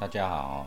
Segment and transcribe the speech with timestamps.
[0.00, 0.66] 大家好，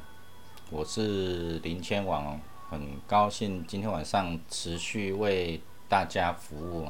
[0.70, 2.40] 我是林千王，
[2.70, 5.60] 很高兴今天晚上持续为
[5.90, 6.88] 大家服务。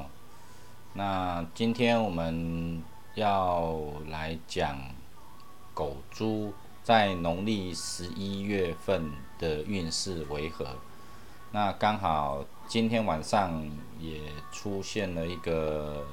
[0.92, 2.84] 那今天我们
[3.16, 3.79] 要
[4.10, 4.78] 来讲
[5.74, 6.54] 狗猪
[6.84, 10.68] 在农历十一月份的运势为何？
[11.54, 13.66] 那刚好今天晚上
[13.98, 14.20] 也
[14.52, 16.05] 出现了一个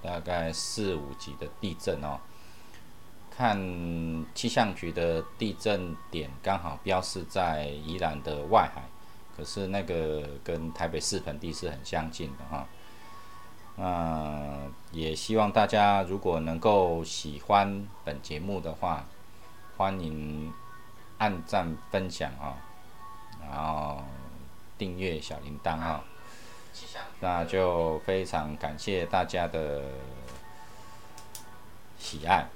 [0.00, 2.18] 大概四五级的地震哦。
[3.36, 3.54] 看
[4.34, 8.82] 气象局的地震点刚好标示在宜兰的外海，
[9.36, 12.66] 可是那个跟台北市盆地是很相近的哈。
[13.76, 19.04] 那也希望大家如果能够喜欢本节目的话，
[19.76, 20.50] 欢迎
[21.18, 22.56] 按赞分享啊，
[23.42, 24.02] 然后
[24.78, 26.02] 订阅小铃铛啊，
[27.20, 29.82] 那就非常感谢大家的
[31.98, 32.46] 喜爱。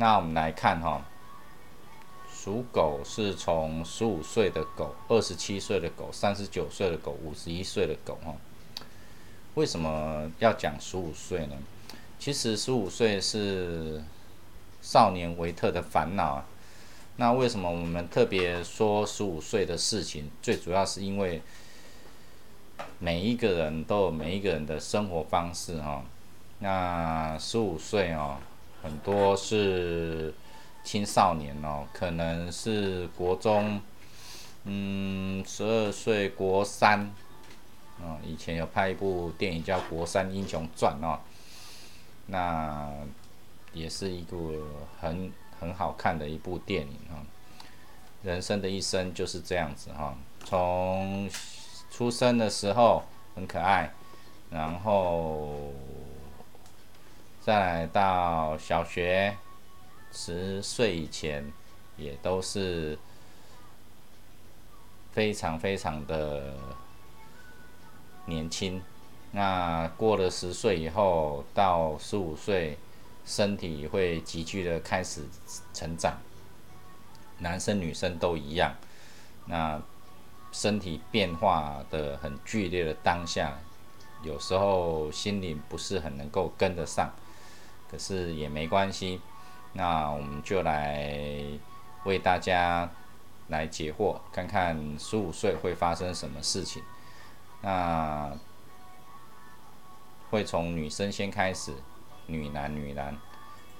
[0.00, 1.02] 那我们来看哈，
[2.32, 8.32] 属狗是从十五岁的狗、二十七岁的狗、三十九岁的狗、五十一岁的狗哈。
[9.54, 11.56] 为什么要讲十五岁呢？
[12.16, 14.00] 其实十五岁是
[14.80, 16.46] 少年维特的烦恼啊。
[17.16, 20.30] 那为什么我们特别说十五岁的事情？
[20.40, 21.42] 最主要是因为
[23.00, 26.04] 每一个人都有每一个人的生活方式哈。
[26.60, 28.36] 那十五岁哦。
[28.82, 30.32] 很多是
[30.84, 33.80] 青少年哦，可能是国中，
[34.64, 37.10] 嗯，十二岁国三，
[38.00, 41.18] 哦，以前有拍一部电影叫《国三英雄传》哦，
[42.26, 42.90] 那
[43.72, 44.54] 也是一部
[45.00, 47.22] 很很好看的一部电影哈。
[48.22, 51.28] 人生的一生就是这样子哈，从
[51.90, 53.02] 出生的时候
[53.34, 53.92] 很可爱，
[54.50, 55.72] 然后。
[57.40, 59.36] 再来到小学
[60.12, 61.50] 十岁以前，
[61.96, 62.98] 也都是
[65.12, 66.54] 非常非常的
[68.26, 68.82] 年轻。
[69.30, 72.76] 那过了十岁以后，到十五岁，
[73.24, 75.22] 身体会急剧的开始
[75.72, 76.18] 成长，
[77.38, 78.74] 男生女生都一样。
[79.46, 79.80] 那
[80.52, 83.58] 身体变化的很剧烈的当下，
[84.22, 87.10] 有时候心灵不是很能够跟得上。
[87.90, 89.20] 可是也没关系，
[89.72, 91.42] 那我们就来
[92.04, 92.90] 为大家
[93.48, 96.82] 来解惑，看看十五岁会发生什么事情。
[97.62, 98.30] 那
[100.30, 101.72] 会从女生先开始，
[102.26, 103.16] 女男女男，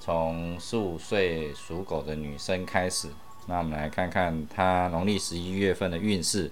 [0.01, 3.11] 从十五岁属狗的女生开始。
[3.47, 6.51] 那我们来看看她农历十一月份的运势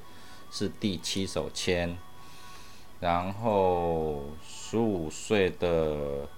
[0.50, 1.96] 是第七手签，
[3.00, 6.28] 然后十五岁的。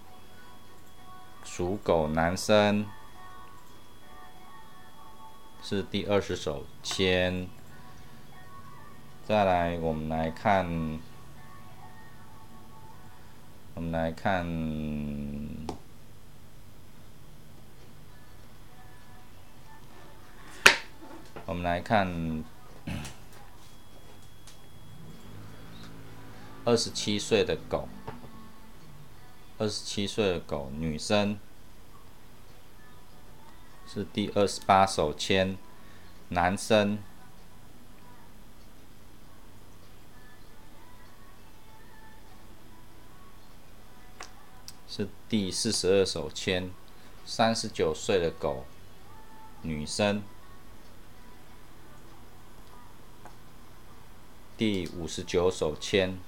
[1.51, 2.87] 属狗男生。
[5.61, 7.49] 是第二十手签，
[9.27, 11.01] 再来我们来看，
[13.75, 14.47] 我们来看，
[21.45, 22.45] 我们来看
[26.65, 27.89] 二十七岁的狗。
[29.59, 31.39] 二十七岁的狗，女生。
[33.93, 35.57] 是第二十八手签，
[36.29, 36.99] 男生。
[44.87, 46.71] 是第四十二手签，
[47.27, 48.65] 三十九岁的狗，
[49.63, 50.23] 女生。
[54.57, 56.19] 第五十九手签，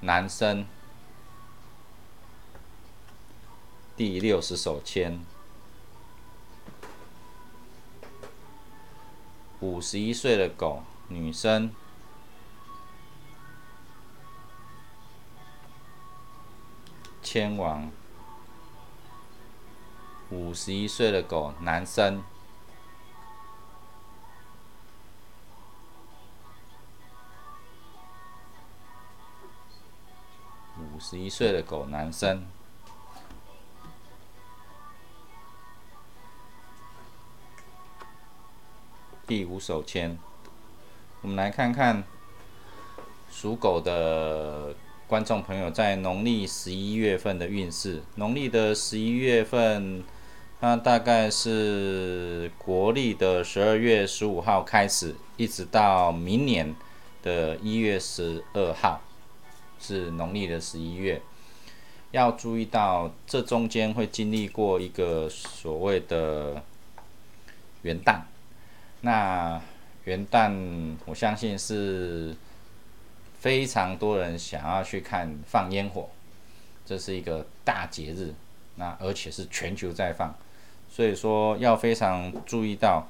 [0.00, 0.66] 男生。
[3.98, 5.18] 第六十手签，
[9.58, 11.72] 五十一岁的狗，女生，
[17.24, 17.90] 千王，
[20.30, 22.22] 五十一岁的狗，男生，
[30.78, 32.46] 五十一岁的狗，男生。
[39.28, 40.16] 第五手签，
[41.20, 42.02] 我们来看看
[43.30, 44.74] 属狗的
[45.06, 48.02] 观众朋友在农历十一月份的运势。
[48.14, 50.02] 农历的十一月份，
[50.60, 56.74] 那大概是国历的十二月十五号开始，一直到明年
[57.22, 59.02] 的一月十二号，
[59.78, 61.20] 是农历的十一月。
[62.12, 66.62] 要注意到，这中间会经历过一个所谓的。
[67.82, 68.22] 元旦。
[69.00, 69.60] 那
[70.04, 72.34] 元旦，我相信是
[73.38, 76.08] 非常多人想要去看放烟火，
[76.84, 78.34] 这是一个大节日，
[78.74, 80.34] 那而且是全球在放，
[80.88, 83.06] 所以说要非常注意到，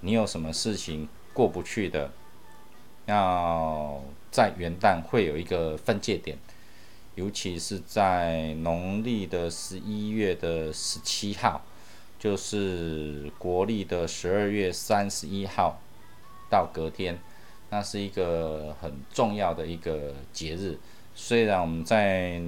[0.00, 2.10] 你有什么事情过不去的，
[3.06, 6.38] 要在元旦会有一个分界点，
[7.16, 11.60] 尤其是在农历的十一月的十七号。
[12.20, 15.80] 就是国历的十二月三十一号
[16.50, 17.18] 到隔天，
[17.70, 20.78] 那是一个很重要的一个节日。
[21.14, 22.38] 虽然我们在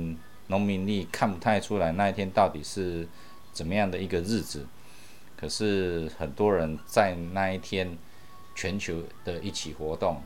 [0.49, 3.09] 农民历看不太出来那一天到底是
[3.55, 4.67] 怎么样的一个日子，
[5.39, 7.97] 可是很多人在那一天
[8.55, 10.21] 全球的一起活动，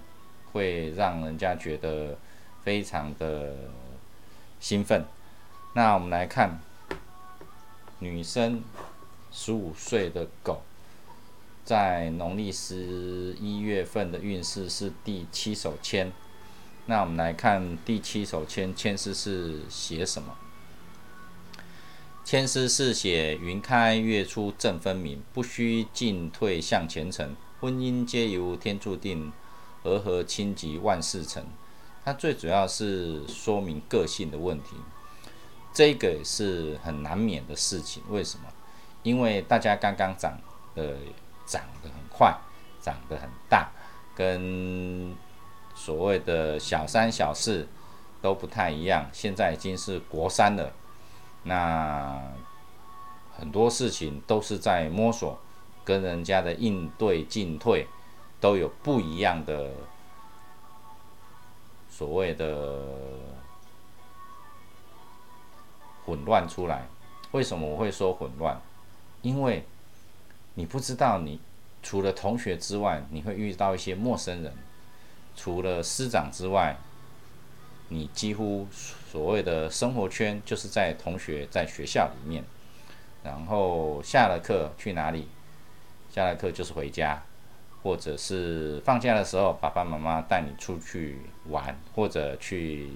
[0.52, 2.18] 会让人家觉得
[2.64, 3.54] 非常的
[4.58, 5.04] 兴奋。
[5.74, 6.58] 那我们来看
[8.00, 8.60] 女生。
[9.38, 10.62] 十五岁的狗，
[11.62, 16.10] 在农历十一月份的运势是第七手签。
[16.86, 20.34] 那我们来看第七手签，签诗是写什么？
[22.24, 29.30] 签诗是写云开月出正分明，不须进退向前程，婚姻皆由天注定，
[29.82, 31.44] 和合亲吉万事成。
[32.06, 34.76] 它最主要是说明个性的问题，
[35.74, 38.02] 这个是很难免的事情。
[38.08, 38.46] 为什么？
[39.06, 40.36] 因为大家刚刚长
[40.74, 40.96] 的
[41.46, 42.36] 长得很快，
[42.80, 43.70] 长得很大，
[44.16, 45.14] 跟
[45.76, 47.68] 所谓的小三小四
[48.20, 49.08] 都不太一样。
[49.12, 50.72] 现在已经是国三了，
[51.44, 52.20] 那
[53.38, 55.38] 很多事情都是在摸索，
[55.84, 57.86] 跟人家的应对进退
[58.40, 59.70] 都有不一样的
[61.88, 62.80] 所谓的
[66.04, 66.88] 混乱出来。
[67.30, 68.60] 为什么我会说混乱？
[69.26, 69.64] 因为
[70.54, 71.40] 你不知道，你
[71.82, 74.52] 除了同学之外，你会遇到一些陌生人；
[75.34, 76.76] 除了师长之外，
[77.88, 82.44] 你几乎所谓的生活圈就是在同学在学校里面。
[83.24, 85.26] 然后下了课去哪里？
[86.14, 87.20] 下了课就是回家，
[87.82, 91.18] 或者是放假的时候，爸爸妈妈带你出去
[91.48, 92.88] 玩，或者去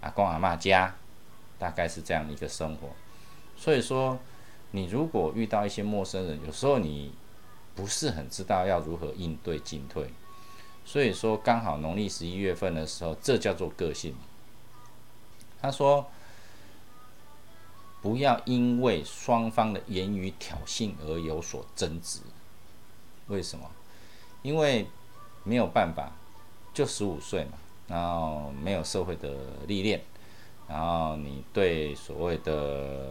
[0.00, 0.94] 阿公阿妈家，
[1.58, 2.90] 大概是这样的一个生活。
[3.56, 4.16] 所以说。
[4.72, 7.12] 你如果遇到一些陌生人，有时候你
[7.74, 10.08] 不是很知道要如何应对进退，
[10.84, 14.14] 所以说刚好农历十一月份的时候，这叫做个性。
[15.60, 16.06] 他说，
[18.00, 22.20] 不要因为双方的言语挑衅而有所争执。
[23.26, 23.68] 为什么？
[24.42, 24.86] 因为
[25.42, 26.12] 没有办法，
[26.72, 27.58] 就十五岁嘛，
[27.88, 29.34] 然后没有社会的
[29.66, 30.00] 历练，
[30.68, 33.10] 然后你对所谓的。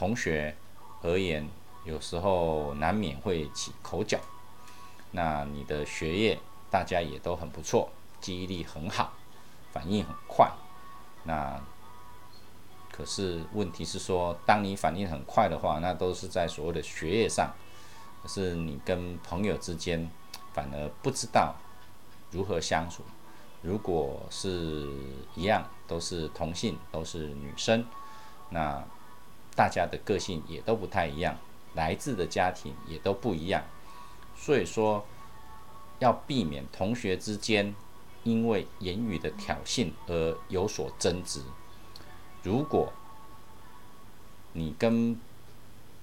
[0.00, 0.56] 同学
[1.02, 1.46] 而言，
[1.84, 4.18] 有时候难免会起口角。
[5.10, 6.38] 那你的学业
[6.70, 9.12] 大家也都很不错，记忆力很好，
[9.70, 10.50] 反应很快。
[11.24, 11.60] 那
[12.90, 17.52] 可是问题是说，当你反应很快的话，那都是在所谓的学业上。
[18.22, 20.10] 可是你跟朋友之间，
[20.54, 21.54] 反而不知道
[22.30, 23.02] 如何相处。
[23.60, 24.88] 如果是
[25.34, 27.84] 一样，都是同性，都是女生，
[28.48, 28.82] 那。
[29.60, 31.36] 大家的个性也都不太一样，
[31.74, 33.62] 来自的家庭也都不一样，
[34.34, 35.04] 所以说
[35.98, 37.74] 要避免同学之间
[38.24, 41.42] 因为言语的挑衅而有所争执。
[42.42, 42.90] 如果
[44.54, 45.20] 你跟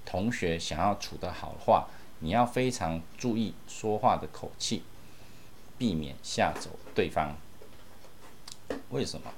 [0.05, 1.87] 同学想要处得好的话，
[2.19, 4.83] 你要非常注意说话的口气，
[5.79, 7.35] 避免吓走对方。
[8.91, 9.31] 为什么？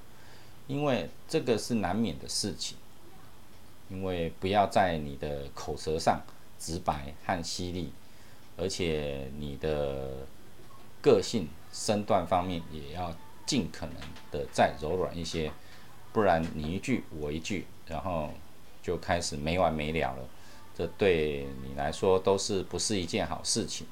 [0.67, 2.77] 因为这个是难免的事情。
[3.89, 6.21] 因为不要在你的口舌上
[6.57, 7.91] 直白和犀利，
[8.55, 10.25] 而且你的
[11.01, 13.13] 个性身段方面也要
[13.45, 13.95] 尽可能
[14.31, 15.51] 的再柔软一些，
[16.13, 18.29] 不然你一句我一句，然后
[18.83, 20.23] 就开始没完没了了，
[20.75, 23.87] 这对你来说都是不是一件好事情。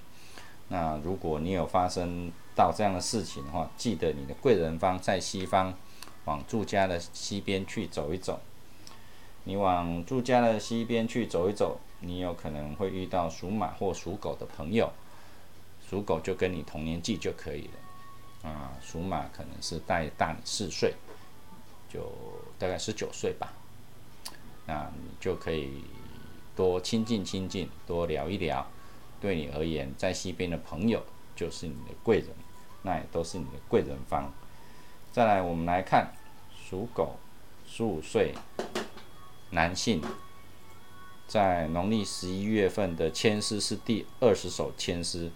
[0.70, 5.74] 那如果你有发生到这样的事情的话，记得你的贵人方在西方，
[6.26, 8.40] 往住家的西边去走一走。
[9.48, 14.92] 你往住家的西边去走一走，你有可能会遇到属马或属狗的朋友。
[15.90, 17.70] 属狗就跟你同年纪就可以
[18.44, 20.94] 了，啊，属马可能是带大你四岁，
[21.88, 22.12] 就
[22.60, 23.54] 大概十九岁吧。
[24.66, 25.82] 那你就可以
[26.54, 28.68] 多亲近亲近，多聊一聊。
[29.22, 31.02] 对你而言，在西边的朋友
[31.38, 32.28] 就是你的贵人，
[32.82, 34.30] 那也都是你的贵人方。
[35.14, 36.12] 再来，我们来看
[36.54, 37.16] 属狗，
[37.66, 38.34] 十五岁。
[39.52, 40.02] 男性
[41.28, 45.32] 在农历十一月份的签诗是第二十首签诗。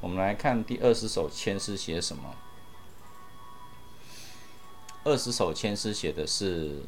[0.00, 2.34] 我们来看第二十首签诗写什么？
[5.04, 6.82] 二十首签诗写的是：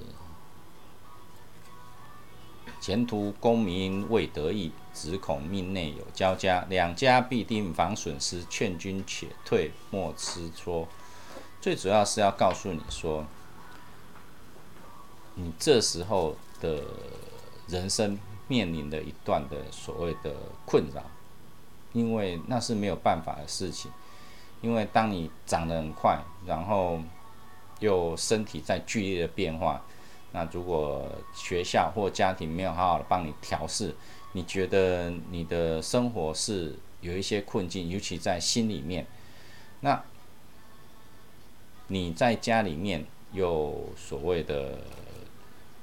[2.80, 10.86] 前途功名未得意，只恐命内有交加，两家必定防损失，劝君且退，莫吃磋。
[11.60, 13.24] 最主要是要告诉你说，
[15.34, 16.82] 你这时候的
[17.68, 21.02] 人生面临的一段的所谓的困扰，
[21.92, 23.90] 因为那是没有办法的事情。
[24.62, 26.98] 因为当你长得很快，然后
[27.80, 29.82] 又身体在剧烈的变化，
[30.30, 33.94] 那如果学校或家庭没有好好的帮你调试，
[34.32, 39.06] 你觉得你的生活是有一些困境，尤其在心里面，
[39.80, 40.02] 那。
[41.88, 44.78] 你在家里面又所谓的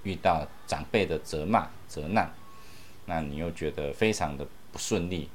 [0.03, 2.31] 遇到长辈的责骂、责难，
[3.05, 5.29] 那你又觉得非常的不顺利，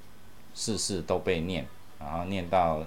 [0.55, 1.67] 事事都被念，
[1.99, 2.85] 然后念到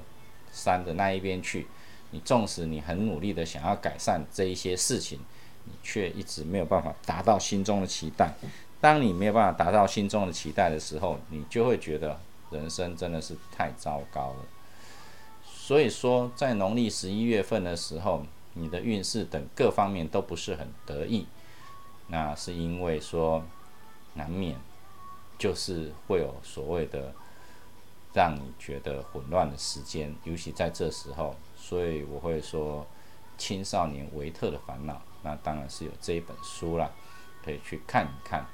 [0.51, 1.67] 山的那一边去。
[2.11, 5.19] 你纵使你很努力的想要改善这一些事情，
[5.65, 8.33] 你却一直没有办法达到心中的期待。
[8.79, 12.17] 当你没有办法达到心中的期待的时候，你就会觉得
[12.49, 14.45] 人生真的是太糟糕了。
[15.45, 21.25] 所以说，在农历十一月份的时候，你的运势等各方面都不是很得意。
[22.07, 23.43] 那是因为说，
[24.13, 24.57] 难免
[25.37, 27.13] 就是会有所谓的
[28.13, 31.35] 让你觉得混乱的时间，尤其在这时候。
[31.55, 32.87] 所以我会说，
[33.37, 36.89] 青少年维特的烦恼，那当然是有这一本书啦，
[37.43, 38.45] 可以去看一看。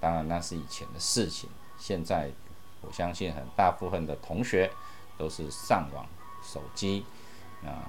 [0.00, 1.48] 当然那是以前的事情，
[1.78, 2.30] 现在
[2.80, 4.70] 我相信很大部分的同学
[5.16, 6.06] 都是上网。
[6.42, 7.04] 手机，
[7.64, 7.82] 啊，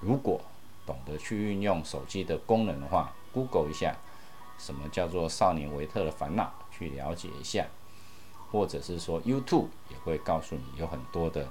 [0.00, 0.40] 如果
[0.86, 3.96] 懂得去运用手机的功能的话，Google 一下
[4.58, 7.66] 什么叫做少年维特的烦恼，去了解一下，
[8.50, 11.48] 或者是说 YouTube 也会告诉你有很多的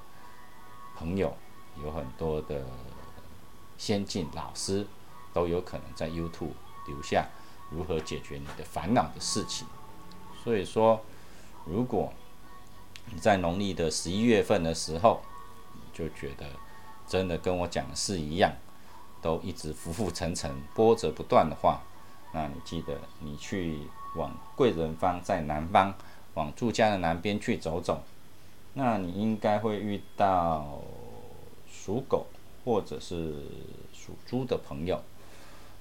[0.97, 1.35] 朋友，
[1.81, 2.65] 有很多的
[3.77, 4.85] 先进老师
[5.33, 6.51] 都有可能在 YouTube
[6.87, 7.27] 留下
[7.69, 9.65] 如何解决你的烦恼的事情。
[10.43, 11.01] 所以说，
[11.65, 12.11] 如果
[13.05, 15.21] 你在农历的十一月份的时候，
[15.93, 16.45] 就觉得
[17.07, 18.51] 真的跟我讲的是一样，
[19.21, 21.81] 都一直浮浮沉沉、波折不断的话，
[22.33, 23.79] 那你记得你去
[24.15, 25.93] 往贵人方在南方，
[26.33, 28.03] 往住家的南边去走走，
[28.73, 30.79] 那你应该会遇到
[31.71, 32.27] 属狗
[32.63, 33.43] 或者是
[33.93, 35.01] 属猪的朋友。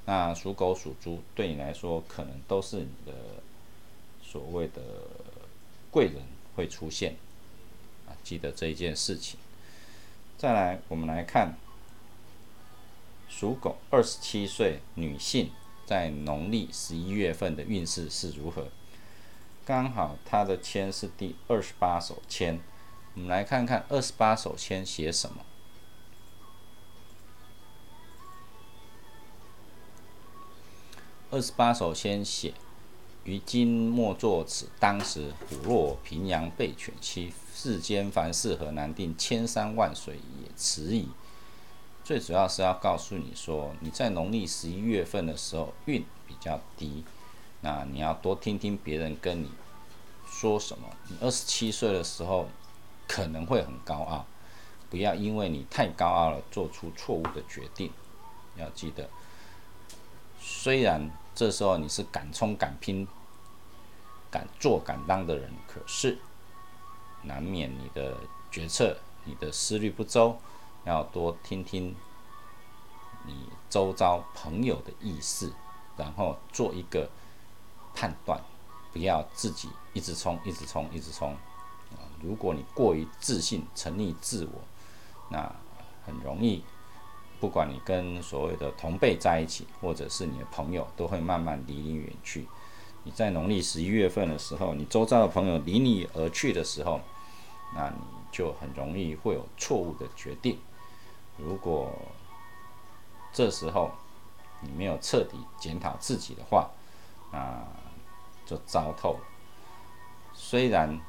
[0.04, 3.12] 那属狗、属猪对你来说，可能都是你的
[4.22, 4.80] 所谓的
[5.90, 6.22] 贵人
[6.54, 7.16] 会出现
[8.08, 9.38] 啊，记得这一件事情。
[10.38, 11.56] 再来，我们来看
[13.38, 15.50] 属狗二十七岁女性
[15.84, 18.68] 在农历十一月份的运势是如何？
[19.66, 22.58] 刚好她的签是第二十八手签，
[23.12, 25.44] 我们来看看二十八手签写什么。
[31.30, 32.54] 二十八手签写。
[33.24, 39.14] 于今莫作此，当时虎落平阳被犬欺，世间凡事何难定？
[39.18, 41.08] 千山万水也迟矣。
[42.06, 47.02] 最主要是要告诉你说，你在农历十一月份的时候运比较低，
[47.62, 49.50] 那你要多听听别人跟你
[50.24, 50.88] 说什么。
[51.08, 52.48] 你二十七岁的时候
[53.08, 54.24] 可能会很高傲，
[54.88, 57.90] 不要因为你太高傲了做出错误的决定。
[58.54, 59.10] 要记得，
[60.38, 63.08] 虽然这时候你是敢冲敢拼。
[64.28, 66.18] 敢做敢当的人，可是
[67.22, 68.14] 难免你的
[68.50, 70.38] 决策、你的思虑不周，
[70.86, 71.94] 要多听听
[73.26, 73.34] 你
[73.68, 75.52] 周遭朋友的意思，
[75.96, 77.10] 然后做一个
[77.94, 78.40] 判断，
[78.92, 81.32] 不要自己一直冲、一直冲、一直冲。
[81.92, 84.60] 啊，如果你过于自信、沉溺自我，
[85.28, 85.52] 那
[86.04, 86.62] 很容易，
[87.40, 92.46] 不管你跟所谓的同辈在一起，或者是你的朋友，都会慢慢离你远去。
[93.02, 97.00] 你在农历十一月份的时候，你周遭的朋友离你而去的时候，
[97.74, 97.96] 那你
[98.30, 100.58] 就很容易会有错误的决定。
[101.38, 101.92] 如果
[103.32, 103.90] 这时候
[104.60, 106.70] 你没有彻底检讨自己的话，
[107.32, 107.62] 那
[108.44, 109.20] 就糟透了。
[110.34, 111.00] 虽然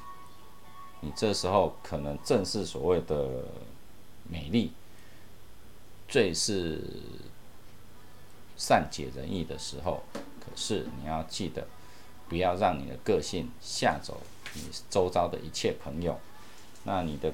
[1.00, 3.44] 你这时候可能正是所谓的
[4.24, 4.72] 美丽，
[6.08, 6.82] 最是
[8.56, 10.02] 善解人意的时候，
[10.40, 11.66] 可是你要记得。
[12.28, 14.20] 不要让你的个性吓走
[14.52, 16.20] 你周遭的一切朋友。
[16.84, 17.32] 那你的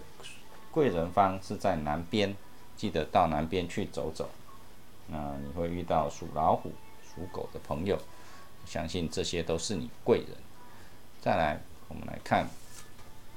[0.70, 2.36] 贵人方是在南边，
[2.76, 4.28] 记得到南边去走走。
[5.06, 7.98] 那你会遇到属老虎、属狗的朋友。
[8.66, 10.28] 相信这些都是你贵人。
[11.20, 12.48] 再来，我们来看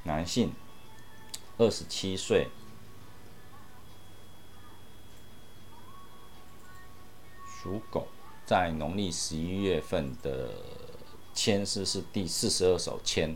[0.04, 0.54] 男性，
[1.58, 2.48] 二十七岁，
[7.46, 8.08] 属狗，
[8.46, 10.50] 在农历十一月份的
[11.34, 13.36] 签诗是第四十二首签。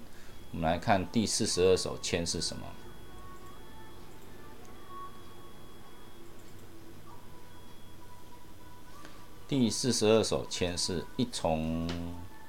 [0.52, 2.66] 我们来看第四十二首签是什么？
[9.52, 11.86] 第四十二首签是一重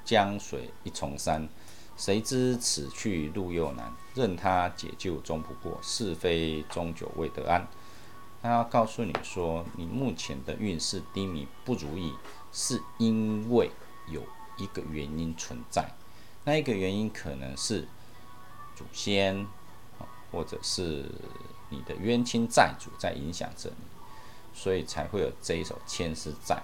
[0.05, 1.49] 江水一重山，
[1.97, 7.67] 谁知此去路又难，任他解救终不过，是非终究未得安。
[8.41, 12.13] 他要告诉你说，你目前的运势低迷不如意，
[12.53, 13.69] 是因为
[14.07, 14.23] 有
[14.55, 15.93] 一个原因存在。
[16.45, 17.85] 那一个原因可能是
[18.77, 19.45] 祖先，
[20.31, 21.11] 或者是
[21.67, 23.83] 你的冤亲债主在影响着你，
[24.53, 26.63] 所以才会有这一首签诗在。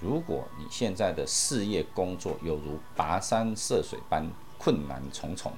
[0.00, 4.26] 如果你现在的事业工作有如跋山涉水般
[4.58, 5.52] 困难重重，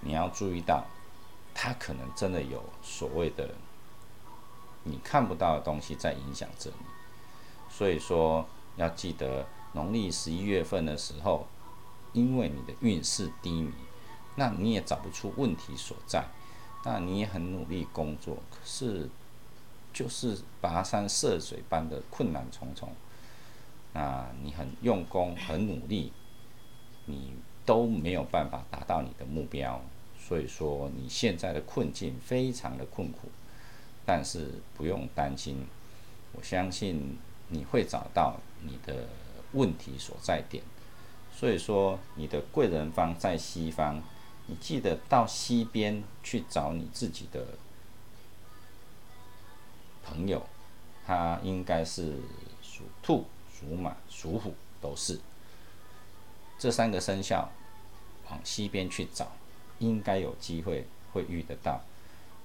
[0.00, 0.84] 你要注意到，
[1.52, 3.50] 它可能真的有所谓的
[4.84, 6.86] 你看不到的东西在影响着你。
[7.68, 11.48] 所以说，要记得农历十一月份的时候，
[12.12, 13.72] 因为你的运势低迷，
[14.36, 16.28] 那你也找不出问题所在，
[16.84, 19.10] 那你也很努力工作，可是。
[19.92, 22.90] 就是跋山涉水般的困难重重，
[23.92, 26.12] 那你很用功、很努力，
[27.06, 27.34] 你
[27.66, 29.80] 都没有办法达到你的目标。
[30.18, 33.28] 所以说你现在的困境非常的困苦，
[34.06, 35.66] 但是不用担心，
[36.32, 37.18] 我相信
[37.48, 39.08] 你会找到你的
[39.52, 40.62] 问题所在点。
[41.34, 44.02] 所以说你的贵人方在西方，
[44.46, 47.44] 你记得到西边去找你自己的。
[50.04, 50.46] 朋友，
[51.06, 52.16] 他应该是
[52.62, 55.18] 属兔、属马、属虎，都是
[56.58, 57.50] 这三个生肖，
[58.30, 59.32] 往西边去找，
[59.78, 61.80] 应该有机会会遇得到。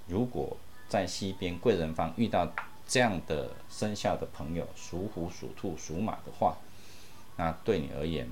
[0.07, 2.51] 如果在西边贵人方遇到
[2.87, 6.57] 这样的生肖的朋友，属虎、属兔、属马的话，
[7.35, 8.27] 那对你而言，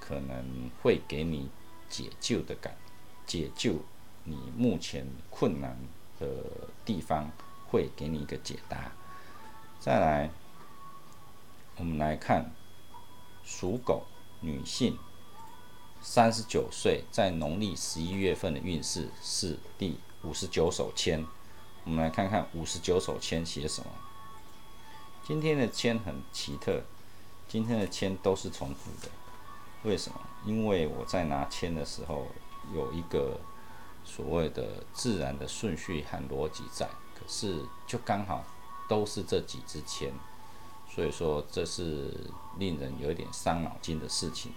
[0.00, 1.48] 可能会给你
[1.88, 2.76] 解救的感，
[3.26, 3.76] 解救
[4.24, 5.76] 你目前困难
[6.18, 6.26] 的
[6.84, 7.30] 地方。
[7.74, 8.92] 会给你一个解答。
[9.80, 10.30] 再来，
[11.76, 12.52] 我们来看
[13.44, 14.04] 属狗
[14.38, 14.96] 女性，
[16.00, 21.26] 三十九岁，在农历十一月份的运势是第五十九手签。
[21.82, 23.90] 我们来看看五十九手签写什么。
[25.24, 26.80] 今天的签很奇特，
[27.48, 29.10] 今天的签都是重复的。
[29.82, 30.20] 为什么？
[30.46, 32.28] 因为我在拿签的时候
[32.72, 33.40] 有一个
[34.04, 36.88] 所谓的自然的顺序和逻辑在。
[37.14, 38.44] 可是，就刚好
[38.88, 40.12] 都是这几支签，
[40.88, 42.12] 所以说这是
[42.58, 44.52] 令人有点伤脑筋的事情。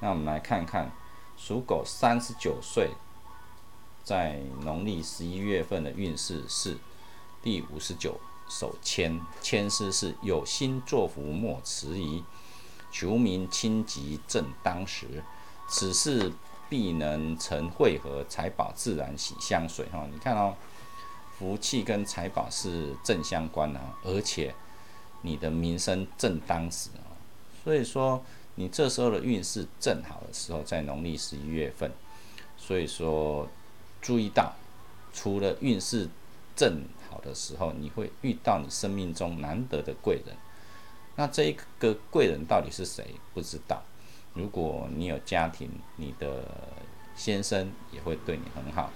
[0.00, 0.92] 那我们来看看
[1.36, 2.90] 属狗三十九岁，
[4.04, 6.76] 在农历十一月份的运势是
[7.42, 12.22] 第五十九首签，签诗是有心作福莫迟疑，
[12.92, 15.24] 求民亲急正当时，
[15.68, 16.30] 此事
[16.68, 19.86] 必能成会合，财宝自然喜相随。
[19.86, 20.54] 哈，你看哦。
[21.38, 24.54] 福气跟财宝是正相关的，而且
[25.22, 27.10] 你的名声正当时啊，
[27.62, 28.22] 所以说
[28.54, 31.90] 你这时候的运势正好的时候在农历十一月份，
[32.56, 33.48] 所以说
[34.00, 34.52] 注意到，
[35.12, 36.08] 除了运势
[36.54, 40.36] 正好的时候，你会遇到你生命中难得的贵人。
[41.16, 43.14] 那这一个贵人到底是谁？
[43.32, 43.82] 不知道。
[44.34, 46.44] 如果你有家庭，你的
[47.16, 48.90] 先生也会对你很好。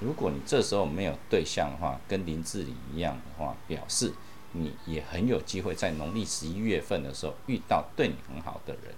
[0.00, 4.12] 如果你这时候没有对象的话，跟林志玲一样的话，表示
[4.52, 8.94] 你也很有机会在农历十一月份的时候遇到对你很好的人。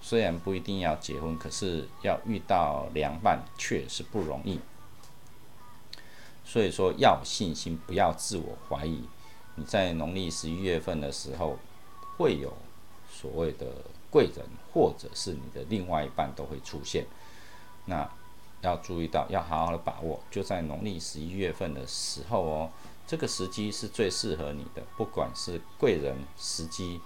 [0.00, 4.58] 虽然不一定要结婚，可是要遇到良伴确实不容易。
[6.44, 9.04] 所以说要有信心，不要自我怀疑。
[9.54, 11.56] 你在农历十一月份的时候，
[12.18, 12.52] 会有
[13.08, 13.66] 所谓的
[14.10, 17.06] 贵人，或者是你的另外一半都会出现。
[17.84, 18.10] 那。
[18.62, 22.70] 要注意到，要好好的把握，就在农历十一月份的时候哦，
[23.06, 27.00] 这个时机是最适合你的，不管是贵人时机，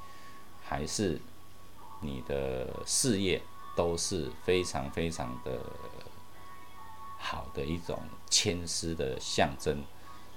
[0.63, 1.19] 还是
[2.03, 3.41] 你的事业，
[3.75, 5.59] 都是非常非常的
[7.19, 9.83] 好的一种谦师的象征。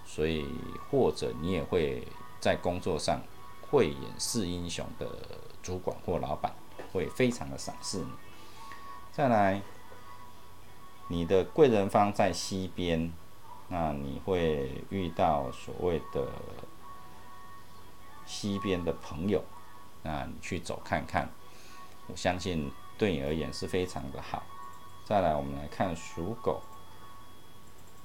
[0.06, 0.46] 所以，
[0.90, 2.08] 或者你也会
[2.40, 3.22] 在工作上
[3.70, 5.06] 慧眼识英雄的
[5.62, 6.56] 主管或老板，
[6.94, 8.08] 会非常的赏识你。
[9.12, 9.62] 再来。
[11.10, 13.12] 你的贵人方在西边，
[13.68, 16.28] 那你会遇到所谓的
[18.26, 19.44] 西边的朋友，
[20.04, 21.30] 那你去走看看。
[22.08, 24.44] 我相信对你而言是非常的好。
[25.04, 26.62] 再来，我们来看属狗，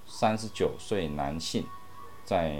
[0.06, 1.66] 三十九岁男性，
[2.24, 2.58] 在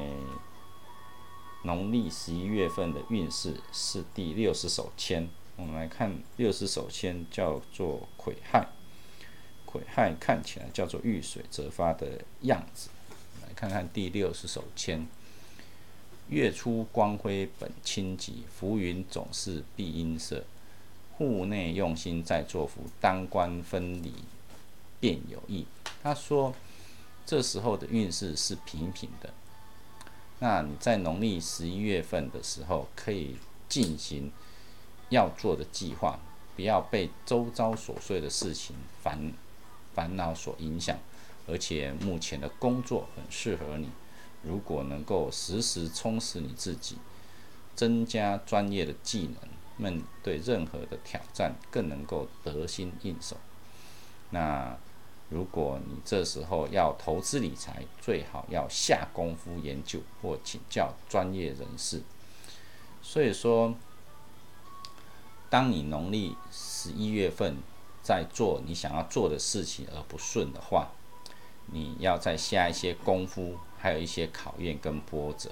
[1.62, 5.30] 农历十一月份的运势是第六十手签。
[5.56, 8.68] 我们来看六十手签，叫做癸亥。
[9.74, 12.88] 癸亥看起来叫做遇水则发的样子。
[13.42, 15.04] 来看看第六十手签。
[16.28, 20.44] 月出光辉本清吉，浮云总是碧阴色。
[21.16, 24.14] 户内用心在作福，当官分离
[25.00, 25.66] 便有意。
[26.02, 26.54] 他说，
[27.26, 29.34] 这时候的运势是平平的。
[30.38, 33.36] 那你在农历十一月份的时候，可以
[33.68, 34.32] 进行
[35.10, 36.18] 要做的计划，
[36.56, 39.32] 不要被周遭琐碎的事情烦
[39.94, 40.98] 烦恼所影响。
[41.46, 43.90] 而且目前的工作很适合你。
[44.42, 46.96] 如果能够时时充实你自己，
[47.74, 53.36] 增加专业的技能，面对任何的挑战更能够得心应手。
[54.30, 54.76] 那
[55.30, 62.02] 如果你这时候要投资理财，最好要下功夫研究或请教专业人士。
[63.02, 63.74] 所以说，
[65.50, 67.56] 当你农历十一月份
[68.04, 70.90] 在做你想要做的事情而不顺的话，
[71.66, 73.58] 你要再下一些功夫。
[73.76, 75.50] 还有一些考验跟波折，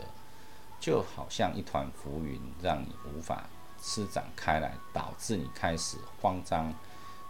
[0.80, 3.44] 就好像一团浮云，让你无法
[3.82, 6.72] 施展开来，导致你开始慌张。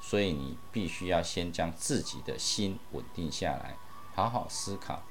[0.01, 3.75] 所以你必须要先将自己的心稳定下来，
[4.15, 5.03] 好好思考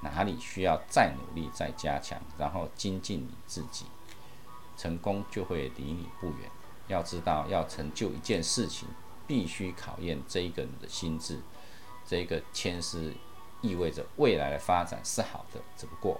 [0.00, 3.84] 哪里需要再努力、再加强，然后精进你自己，
[4.78, 6.50] 成功就会离你不远。
[6.88, 8.88] 要知道，要成就一件事情，
[9.30, 11.38] 必须考验这一个人的心智，
[12.04, 13.14] 这个谦师。
[13.62, 16.18] 意味着未来的发展是好的，只不过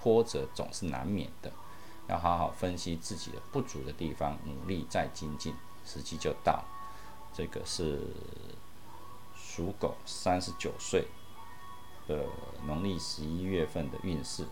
[0.00, 1.52] 波折总是难免的，
[2.08, 6.64] 要好好分析自己的不足的地方，努力再精进，时机就到。
[7.34, 8.00] 这个是
[9.36, 11.04] 属狗三十九岁
[12.06, 12.24] 的
[12.64, 14.46] 农历十一月份的运势。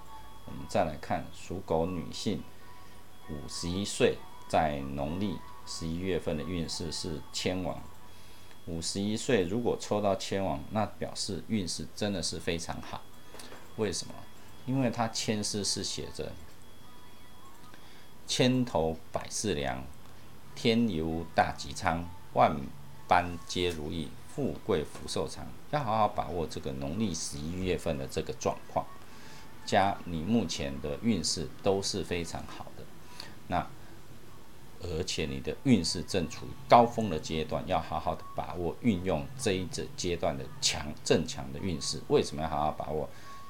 [0.44, 2.42] 我们再来看属狗女性
[3.30, 7.80] 五十一岁在农历十一月份的运势是千王。
[8.66, 13.00] 五十一岁，如果抽到千王，那表示运势真的是非常好。
[13.76, 14.14] 为什么？
[14.66, 16.32] 因为它签诗是写着
[18.26, 19.84] “千头百事良，
[20.56, 22.56] 天游大吉昌，万
[23.06, 25.46] 般皆如意，富贵福寿长”。
[25.70, 28.84] 要好好把握这个农历十一月份的这个状况，
[29.64, 32.84] 加你目前的运势都是非常好的。
[33.46, 33.64] 那。
[34.90, 42.00] 而且你的运势正处于高峰的阶段，要好好的把握运用这一个阶段的强正强的运势。
[42.08, 43.08] 为什么要好好把握？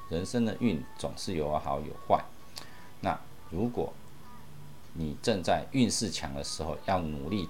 [0.09, 2.23] 人生的运总是有好有坏。
[3.01, 3.19] 那
[3.49, 3.93] 如果
[4.93, 7.49] 你正在运势强的时候，要努力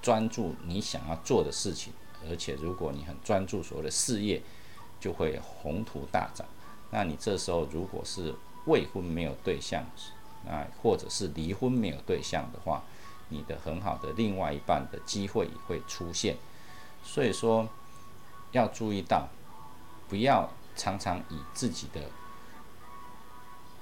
[0.00, 1.92] 专注你想要做的事情。
[2.28, 4.40] 而且如果你很专注所谓的事业，
[5.00, 6.46] 就会宏图大展。
[6.90, 8.34] 那你这时候如果是
[8.66, 9.84] 未婚没有对象，
[10.46, 12.82] 啊，或者是离婚没有对象的话，
[13.28, 16.36] 你的很好的另外一半的机会也会出现，
[17.02, 17.68] 所以说
[18.52, 19.28] 要注意到，
[20.08, 22.10] 不要常常以自己的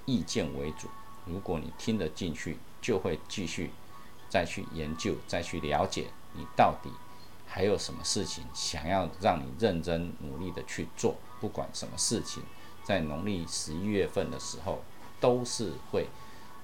[0.05, 0.89] 意见为主。
[1.27, 3.71] 如果你听得进去，就会继续
[4.29, 6.91] 再去研究、再去了解，你到底
[7.47, 11.17] 还有什么事情想要让你认真努力的去做。
[11.41, 12.43] 不管什么事情，
[12.83, 14.83] 在农历十一月份的时候，
[15.21, 16.07] 都是会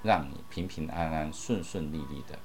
[0.03, 2.39] 让你平平安安、顺顺利利的。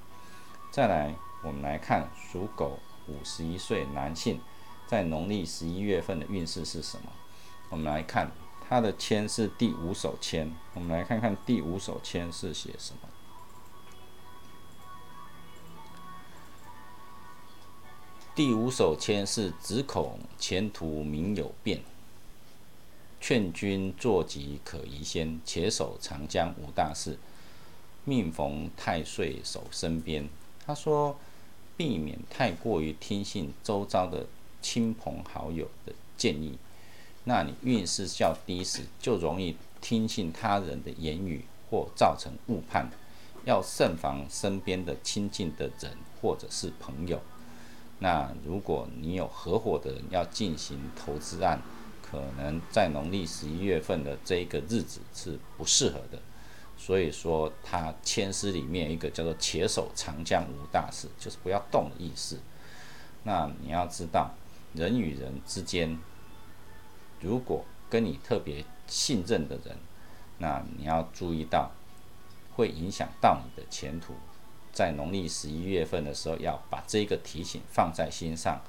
[0.74, 4.42] 再来，我们来看属狗五十一岁男性
[4.88, 7.12] 在农历十一月份的运势是什么？
[7.70, 8.32] 我们来看
[8.68, 13.08] 他的签是第五手签，我们来看看第五手签是写什么。
[18.34, 21.84] 第五手签是只恐前途明有变，
[23.22, 27.20] 劝君坐吉可移先，且守长江无大事，
[28.06, 30.28] 命逢太岁守身边。
[30.66, 31.16] 他说
[31.76, 34.26] ：“避免太过于听信周遭的
[34.62, 36.58] 亲朋好友的建议，
[37.26, 42.90] 那你运势较低时，就容易听信他人的言语或造成误判。
[43.46, 47.20] 要慎防身边的亲近的人或者是朋友。
[48.00, 51.62] 那如果你有合伙的人要进行投资案，
[52.02, 56.20] 可能在农历十一月份的这一个日子是不适合的。”
[56.86, 62.38] 所以说，他签诗里面一个叫做“且守长江无大事”，就是不要动的意思。
[63.24, 64.32] 那你要知道，
[64.74, 65.98] 人与人之间，
[67.22, 69.78] 如果跟你特别信任的人，
[70.40, 71.72] 那你要注意到，
[72.56, 74.16] 会影响到你的前途。
[74.74, 78.62] 在农历十一月份的时候要把这个提醒放在心上，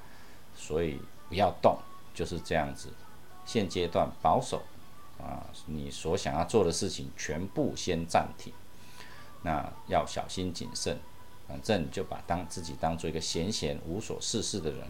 [0.55, 1.77] 所以不要动，
[2.15, 2.91] 就是这样子。
[3.45, 4.63] 现阶段保守
[5.19, 8.53] 啊，你所想要做的事情全部先暂停，
[9.43, 10.99] 那要小心谨慎。
[11.47, 14.89] 反正就把当自己当做一个闲闲无所事事的人，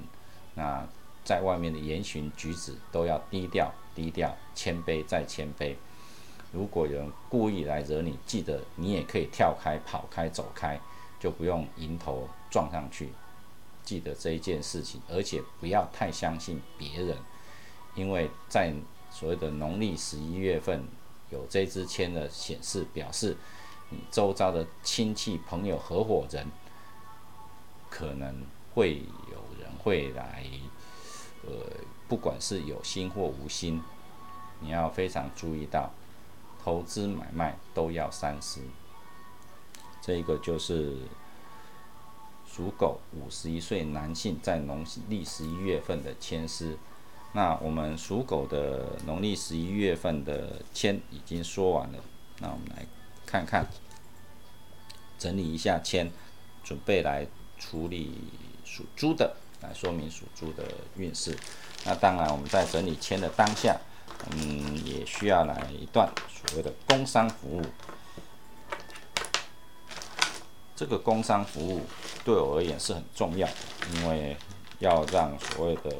[0.55, 0.87] 那
[1.25, 5.75] 在外面的言行举止都要低调低调，谦卑再谦卑。
[6.53, 10.81] 如果有人故意来惹你，记得你也可以跳开、跑开、走开，
[11.19, 13.09] 就不用迎头撞上去。
[13.83, 17.19] 记得这一件事情，而且不要太相信别人，
[17.97, 18.73] 因为在
[19.15, 20.85] 所谓的农历十一月份
[21.31, 23.35] 有这支签的显示，表示。
[23.91, 26.51] 你周遭的亲戚、朋友、合伙人，
[27.91, 28.35] 可能
[28.73, 30.43] 会有人会来，
[31.47, 31.53] 呃，
[32.09, 33.83] 不管是有心或无心，
[34.61, 35.93] 你要非常注意到，
[36.65, 38.63] 投资买卖都要三思。
[40.01, 40.97] 这个就是
[42.47, 46.79] 属狗五十一岁男性在农历十一月份的签诗。
[47.35, 51.99] 那我们属狗的农历十一月份的签已经说完了，
[52.39, 52.87] 那我们来。
[53.27, 53.67] 看看，
[55.19, 56.09] 整理一下签，
[56.63, 57.27] 准备来
[57.59, 58.13] 处理
[58.65, 60.63] 属猪的，来说明属猪的
[60.97, 61.37] 运势。
[61.85, 63.77] 那当然，我们在整理签的当下，
[64.31, 67.63] 嗯，也需要来一段所谓的工商服务。
[70.77, 71.81] 这个工商服务
[72.25, 73.55] 对我而言是很重要的，
[73.95, 74.37] 因为
[74.79, 75.97] 要让所谓的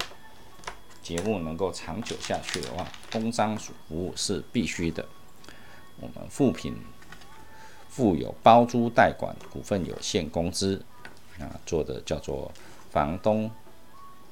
[1.05, 5.07] 节目能够长久下去的话，工商服务是必须的。
[6.01, 6.75] 我们富平。
[7.89, 10.85] 富有包租代管股份有限公司
[11.39, 12.51] 啊，做的叫做
[12.91, 13.49] 房东、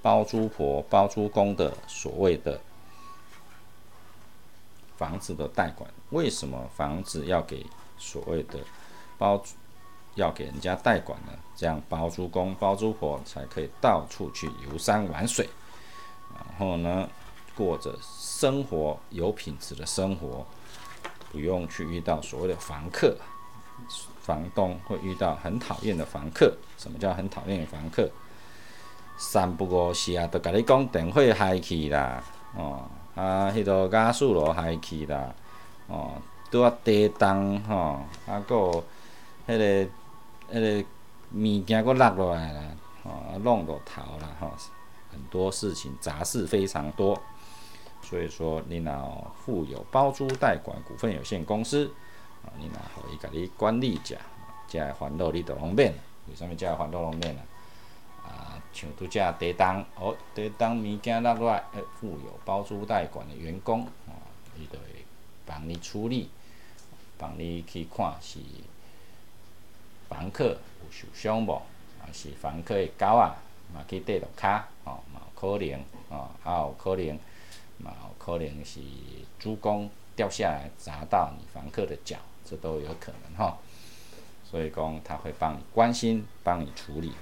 [0.02, 2.60] 包租婆、包租公的所谓的
[4.96, 5.88] 房子的代管。
[6.10, 7.64] 为什么房子要给
[7.98, 8.58] 所谓的
[9.16, 9.54] 包租
[10.16, 11.32] 要给人家代管呢？
[11.54, 15.48] 这样包租公、包租婆才可以到处去游山玩水，
[16.36, 17.08] 然后呢，
[17.56, 20.46] 过着生活有品质的生活，
[21.30, 23.16] 不用去遇到所谓的房客。
[24.20, 26.56] 房东会遇到很讨厌的房客。
[26.78, 28.08] 什么叫很讨厌的房客？
[29.18, 32.22] 三不五时啊，都甲你讲电话嗨去啦，
[32.56, 35.32] 哦，啊，迄个加速罗嗨去啦，
[35.86, 36.12] 哦，
[36.50, 38.54] 拄啊地动吼，啊，个
[39.46, 39.86] 迄个
[40.52, 40.84] 迄个
[41.34, 42.62] 物件搁落落来啦，
[43.04, 44.50] 哦，弄到头啦，吼，
[45.12, 47.20] 很多事情杂事非常多，
[48.02, 51.92] 所以说你若富有包租代管股份有限公司。
[52.44, 54.18] 啊，你若互伊甲你管理者，
[54.66, 55.92] 遮个烦恼你都方便。
[56.28, 57.42] 为啥物遮个烦恼方便啊？
[58.24, 64.18] 啊，像拄则地动，哦，地动物件落来，诶，富有包租代管的员工，啊，
[64.56, 65.04] 伊就会
[65.46, 66.30] 帮你处理，
[67.16, 68.40] 帮你去看是
[70.08, 71.52] 房客有受伤无，
[72.00, 73.36] 啊是房客的狗啊，
[73.72, 77.18] 嘛去跌落骹，哦，嘛有可能，哦，还有可能，
[77.78, 78.80] 嘛有可能是
[79.38, 82.16] 主公掉下来砸到你房客的脚。
[82.44, 83.56] 这都有可能哈，
[84.44, 87.12] 所以讲他会帮你关心，帮你处理，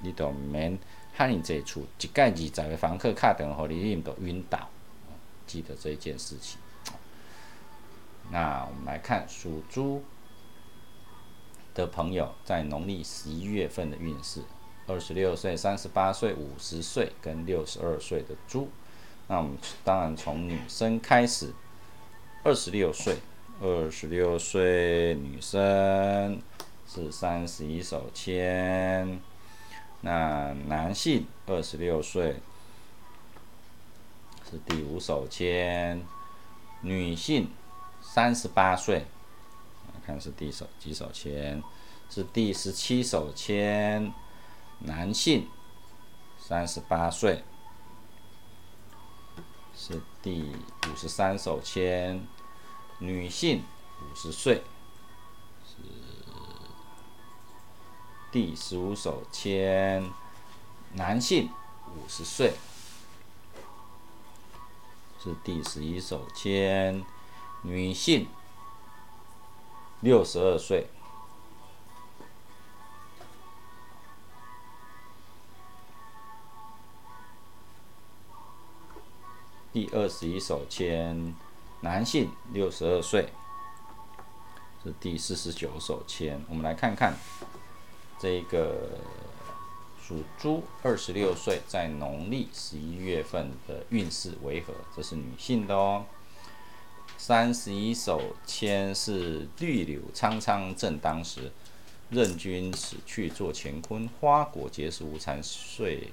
[0.00, 0.78] 你都免
[1.14, 4.68] 喊你这处一盖二十个房客卡电话，你你都晕倒，
[5.46, 6.60] 记得这一件事情。
[8.30, 10.04] 那我们来看属猪
[11.74, 14.42] 的朋友在农历十一月份的运势：
[14.86, 18.68] 二十六岁、三十八岁、五十岁跟六十二岁的猪。
[19.28, 21.52] 那我们当然从女生开始，
[22.44, 23.16] 二十六岁。
[23.58, 26.38] 二十六岁女生
[26.86, 29.18] 是三十一手签，
[30.02, 32.36] 那男性二十六岁
[34.44, 36.02] 是第五手签，
[36.82, 37.48] 女性
[38.02, 39.06] 三十八岁，
[40.04, 41.62] 看是第手几手签，
[42.10, 44.12] 是第十七手签，
[44.80, 45.48] 男性
[46.38, 47.42] 三十八岁
[49.74, 50.52] 是第
[50.88, 52.26] 五十三手签。
[52.98, 53.62] 女性
[54.00, 54.62] 五十岁
[55.62, 55.76] 是
[58.32, 60.10] 第十五手签，
[60.94, 61.50] 男性
[61.94, 62.54] 五十岁
[65.22, 67.04] 是第十一手签，
[67.62, 68.26] 女性
[70.00, 70.86] 六十二岁
[79.76, 81.34] 第二十一手签。
[81.82, 83.28] 男性六十二岁，
[84.82, 86.42] 是第四十九手签。
[86.48, 87.14] 我们来看看
[88.18, 88.98] 这个
[90.02, 94.72] 属猪二十六岁，在农历十一月份的运势为何？
[94.96, 96.06] 这是女性的哦。
[97.18, 101.52] 三十一手签是绿柳苍苍正当时，
[102.08, 106.08] 任君死去做乾坤，花果结实无残，岁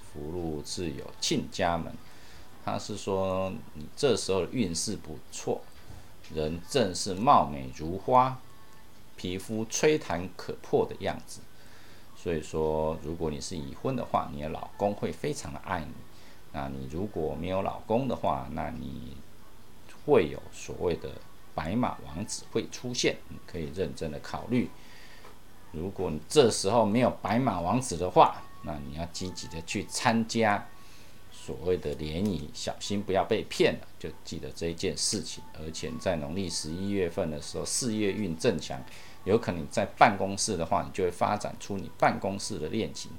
[0.00, 1.92] 福禄自有庆家门。
[2.64, 5.60] 他是说你这时候运势不错，
[6.34, 8.38] 人正是貌美如花，
[9.16, 11.40] 皮肤吹弹可破的样子。
[12.16, 15.92] 所以说，如果你是已婚的话，你的老公会非常的爱你。
[16.52, 19.16] 那你如果没有老公的话，那你
[20.04, 21.12] 会有所谓的
[21.54, 24.68] 白马王子会出现，你可以认真的考虑。
[25.72, 30.66] 如果你这时候没有白马王子的话，那你要积极的去参加
[31.42, 33.88] 所谓的联谊，小心不要被骗了。
[33.98, 35.42] 就记得这一件事情。
[35.58, 38.78] 而且在农历十一月份的时候，事业运正强。
[39.24, 43.10] 有可能在办公室的话，你就会发展出你办公室的恋情。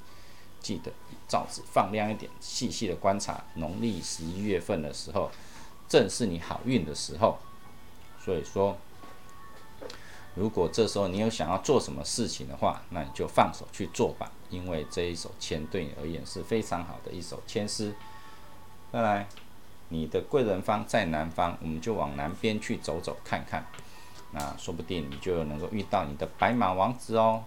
[0.60, 0.92] 记得
[1.28, 3.44] 照纸放亮一点，细细的观察。
[3.56, 5.32] 农历十一月份的时候，
[5.88, 7.38] 正是你好运的时候。
[8.24, 8.78] 所以说，
[10.36, 14.32] 如果这时候你有想要做什么事情的话，那你就放手去做吧。
[14.50, 17.94] 因为这一首签对你而言是非常好的一首签诗。
[18.92, 19.26] 再来，
[19.88, 23.66] 你的贵人方在南方，我们就往南边去走走看看。
[24.32, 27.44] 那说不定你就能够遇到你的白马王子哦，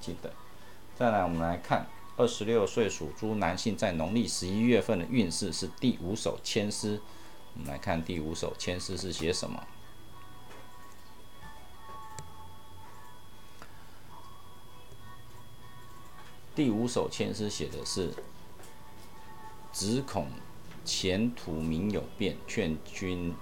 [0.00, 0.32] 记得。
[0.96, 7.00] 再来，我们来看二十六岁属猪男性在农历十一月份的运势是第五首签诗。
[7.54, 9.62] 我们来看第五首签诗是写什么？
[16.54, 18.14] 第五首签诗写的是：
[19.72, 20.28] 只恐
[20.84, 23.34] 前途名有变，劝君。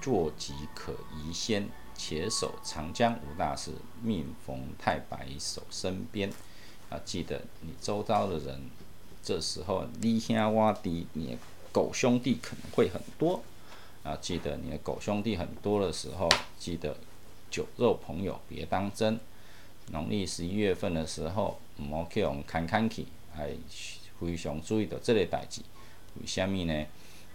[0.00, 3.70] 坐即可移先，且守长江无大事。
[4.02, 6.28] 命逢太白守身边，
[6.90, 8.62] 啊，记得你周遭的人，
[9.22, 11.38] 这时候你兄挖地，你的
[11.70, 13.44] 狗兄弟可能会很多。
[14.02, 16.96] 啊，记得你的狗兄弟很多的时候，记得
[17.48, 19.20] 酒肉朋友别当真。
[19.92, 23.52] 农历十一月份的时候，唔好去用看看去，还
[24.18, 25.62] 非常注意到这类代志。
[26.20, 26.86] 为虾米呢？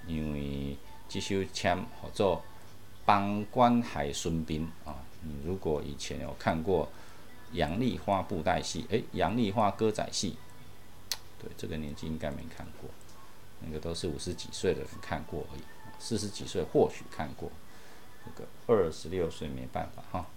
[0.07, 0.77] 因为
[1.09, 2.43] 这首签叫做。
[3.07, 6.89] 帮关海孙兵啊，你如果以前有看过
[7.53, 10.35] 杨丽花布袋戏，诶，杨丽花歌仔戏，
[11.41, 12.89] 对，这个年纪应该没看过，
[13.61, 15.61] 那个都是五十几岁的人看过而已，
[15.97, 17.49] 四十几岁或许看过，
[18.25, 20.27] 那个二十六岁没办法哈。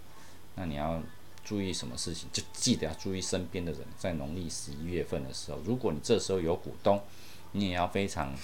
[0.54, 1.02] 那你要
[1.42, 2.28] 注意什么事情？
[2.32, 7.02] 就记得要注意身边的人，在农历十一月份的时候，如果你这时候有股东，
[7.52, 8.34] 你也要非常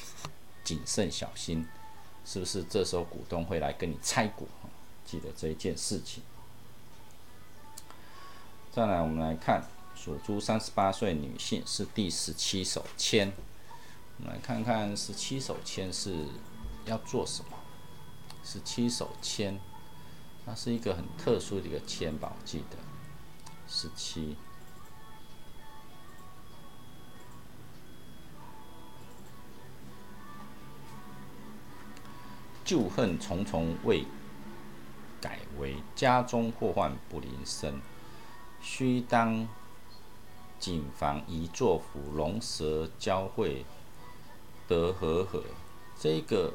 [0.65, 1.67] 谨慎小心。
[2.25, 4.49] 是不是这时候股东会来跟你拆股？
[5.05, 6.25] 记得这一件事情。
[8.73, 9.65] 再来，我们来看
[9.95, 13.33] 属猪三十八岁女性是第十七手签。
[14.19, 16.27] 我们来看看十七手签是
[16.85, 17.57] 要做什么？
[18.43, 19.59] 十七手签，
[20.45, 22.77] 它是一个很特殊的一个签宝，记得
[23.69, 24.37] 十七。
[32.67, 34.05] 旧恨重重未
[35.21, 37.81] 改为家中祸患不临身，
[38.61, 39.49] 须当
[40.59, 43.65] 谨防一作虎龙蛇交汇
[44.67, 45.45] 得和合。
[45.97, 46.55] 这个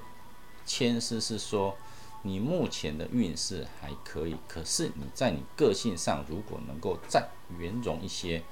[0.66, 1.78] 签诗是说，
[2.24, 8.44] 你目前的运势还可以，可是你在你个性上如果能够再圆融一些，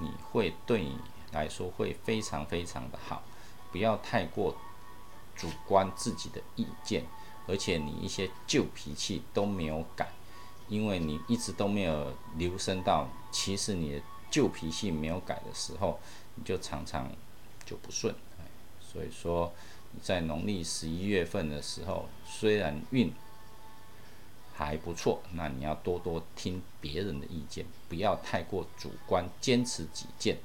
[0.00, 0.98] 你会对你
[1.32, 3.22] 来说会非常非常的好，
[3.70, 4.56] 不要太过。
[5.38, 7.06] 主观自己的意见，
[7.46, 10.08] 而且你一些旧脾气都没有改，
[10.68, 15.98] 因为你一直都没有留声到，其实你的旧脾气没有改的时候，
[16.34, 17.10] 你就常常
[17.64, 18.14] 就不顺。
[18.80, 19.52] 所以说
[20.02, 23.12] 在农历十一月份的时候，虽然运
[24.54, 30.38] 还不错，那你要多多听别人的意见，不要太过主观，坚持己见。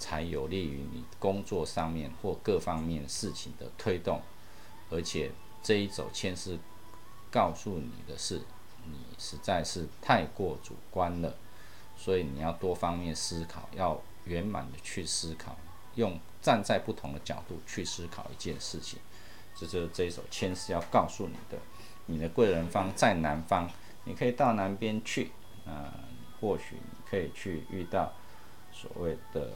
[0.00, 4.22] 才有利于你工作上面或各方面事情的推动，
[4.88, 5.30] 而且
[5.62, 6.58] 这一走签是
[7.30, 8.40] 告诉你的是，
[8.86, 11.36] 你实在是太过主观了，
[11.98, 15.54] 所以你要多方面思考，要圆满的去思考，
[15.96, 18.98] 用站在不同的角度去思考一件事情，
[19.54, 21.58] 这就是这一首签是要告诉你的。
[22.06, 23.70] 你的贵人方在南方，
[24.04, 25.30] 你可以到南边去，
[25.66, 25.92] 啊，
[26.40, 28.14] 或许你可以去遇到
[28.72, 29.50] 所谓的。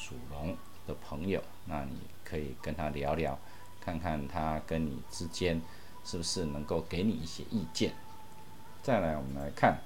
[0.00, 3.38] 属龙的朋友，那你可以跟他聊聊，
[3.82, 5.60] 看看他跟你之间
[6.02, 7.92] 是不是能够给你一些意见。
[8.82, 9.82] 再来，我们来看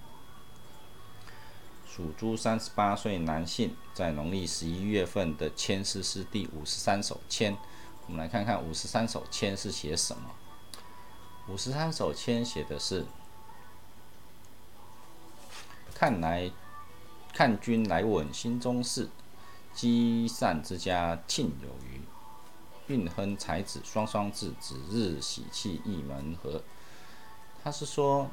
[1.84, 7.56] 属猪三十八岁男性在农历十一月份的签诗是第五十三首签。
[8.06, 10.30] 我们来看看五十三首签是写什么。
[11.48, 13.04] 五十三首签写的是：
[15.92, 16.50] 看来
[17.32, 19.08] 看君来问心中事，
[19.74, 22.00] 积善之家庆有余。
[22.86, 26.62] 运亨才子双双至，子日喜气一门和。
[27.62, 28.28] 他是说，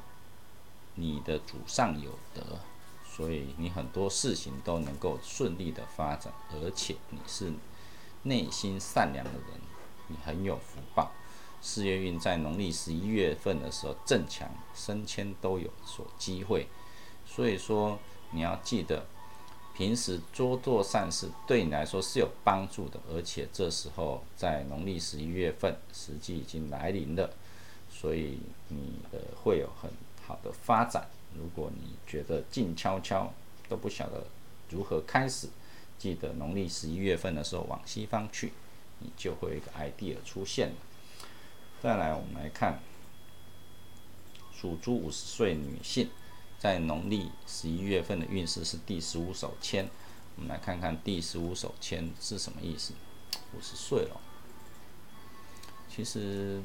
[0.95, 2.59] 你的祖上有德，
[3.09, 7.53] 所以你很多事情都能够顺利的发展，而且你是
[8.23, 9.61] 内心善良的人，
[10.07, 11.11] 你很有福报。
[11.61, 16.67] 事业运在农历十一月份的时候正强，升迁都有所机会。
[17.25, 17.97] 所以说，
[18.31, 19.05] 你要记得。
[19.81, 27.27] 平时多做善事，对你来说是有帮助的，而且这时候在农历十一月份，时机已经来临了，
[27.89, 29.89] 所以你的会有很
[30.23, 31.07] 好的发展。
[31.35, 33.33] 如果你觉得静悄悄
[33.67, 34.23] 都不晓得
[34.69, 35.47] 如何开始，
[35.97, 38.53] 记得农历十一月份的时候往西方去，
[38.99, 40.75] 你就会有一个 idea 出现了。
[41.81, 42.79] 再来，我们来看
[44.53, 46.07] 属猪五十岁女性。
[46.61, 49.89] 在农历十一月份的运势是第十五手签，
[50.35, 52.93] 我们来看看第十五手签是什么意思。
[53.55, 54.21] 五十岁了，
[55.89, 56.61] 其实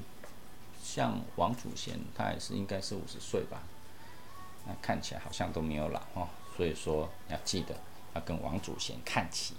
[0.84, 3.62] 像王祖贤，他也是应该是五十岁吧？
[4.66, 7.74] 那看起来好像都没有老哦，所以说要记得
[8.14, 9.54] 要跟王祖贤看齐。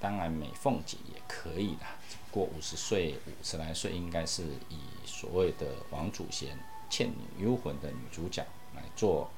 [0.00, 1.86] 当然，美凤姐也可以的。
[2.30, 6.56] 过五十岁、五十来岁，应该是以所谓的王祖贤
[6.88, 9.30] 《倩女幽魂》的女主角来做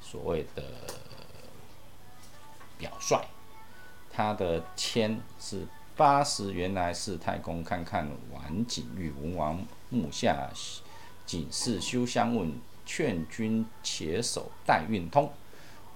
[0.00, 0.62] 所谓的
[2.78, 3.24] 表率。
[4.10, 10.50] 她的签是八十，原来是太公看看晚景玉文王墓下，
[11.26, 15.30] 警示休相问，劝君且守待运通。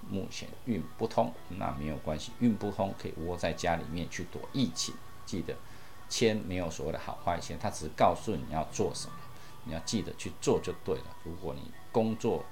[0.09, 4.94] 目前运不通，那没有关系，运不通可以窝在家里面去躲疫情。
[5.26, 5.55] 记得
[6.09, 9.14] 签没有所谓的好坏签，它只是告诉你要做什么，
[9.64, 11.16] 你要记得去做就对了。
[11.24, 12.44] 如果你工作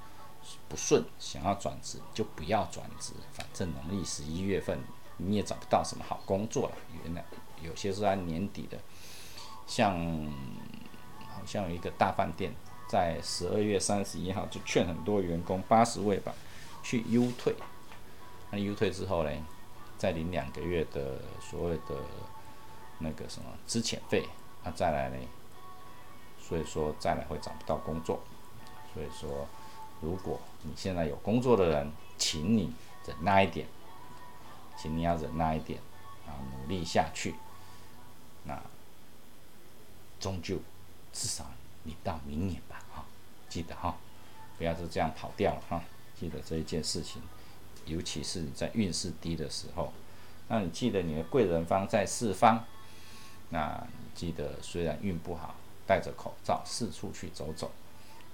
[0.68, 4.78] 不顺，想要转职就不要转职，反正农历十一月份
[5.16, 6.76] 你也找不到什么好工作了。
[7.02, 7.24] 原来
[7.60, 8.78] 有些是按年底的，
[9.66, 9.92] 像
[11.28, 12.54] 好像有一个大饭店
[12.88, 16.32] 在十二月三十一号就劝很多员工八十位吧。
[16.88, 17.54] 去优退，
[18.50, 19.30] 那优退之后呢，
[19.98, 22.02] 再领两个月的所谓的
[23.00, 24.26] 那个什么资遣费，
[24.64, 25.16] 那再来呢，
[26.40, 28.18] 所以说再来会找不到工作，
[28.94, 29.46] 所以说
[30.00, 32.72] 如果你现在有工作的人，请你
[33.04, 33.66] 忍耐一点，
[34.78, 35.78] 请你要忍耐一点，
[36.26, 37.34] 然后努力下去，
[38.44, 38.58] 那
[40.18, 40.56] 终究
[41.12, 41.44] 至少
[41.82, 43.04] 你到明年吧，哈，
[43.46, 43.94] 记得哈，
[44.56, 45.82] 不要是这样跑掉了哈。
[46.18, 47.22] 记得这一件事情，
[47.86, 49.92] 尤其是你在运势低的时候，
[50.48, 52.64] 那你记得你的贵人方在四方，
[53.50, 55.54] 那你记得虽然运不好，
[55.86, 57.70] 戴着口罩四处去走走，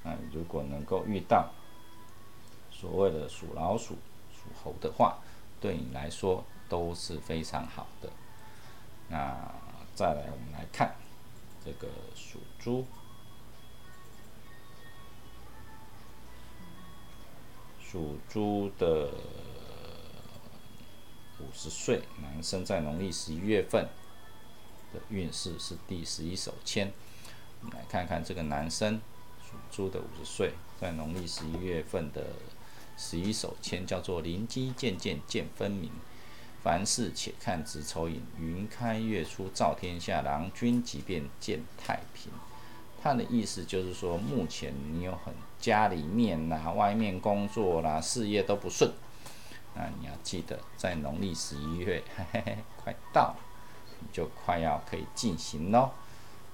[0.02, 1.50] 那如果能够遇到
[2.70, 3.98] 所谓的属老鼠、
[4.32, 5.18] 属猴的话，
[5.60, 8.08] 对你来说都是非常好的。
[9.08, 9.36] 那
[9.94, 10.94] 再来，我们来看
[11.64, 12.86] 这个属猪。
[17.94, 19.08] 属猪的
[21.38, 23.86] 五十岁男生，在农历十一月份
[24.92, 26.92] 的运势是第十一手签。
[27.60, 29.00] 我们来看看这个男生
[29.48, 32.30] 属猪的五十岁，在农历十一月份的
[32.98, 35.92] 十一手签叫做“灵机渐渐见分明，
[36.64, 42.32] 凡事且看直抽引，云开月出照天下，郎君即便见太平。”
[43.00, 45.32] 他的意思就是说，目前你有很
[45.64, 48.92] 家里面啦、外面工作啦、事业都不顺，
[49.74, 53.34] 那你要记得，在农历十一月，嘿 嘿嘿，快到，
[54.00, 55.88] 你就快要可以进行喽。